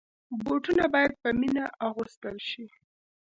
[0.45, 2.65] بوټونه باید په مینه اغوستل شي.